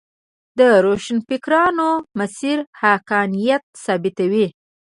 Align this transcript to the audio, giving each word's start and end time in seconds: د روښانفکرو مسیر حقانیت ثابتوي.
د 0.57 0.59
روښانفکرو 0.85 1.89
مسیر 2.19 2.57
حقانیت 2.81 3.63
ثابتوي. 3.83 4.47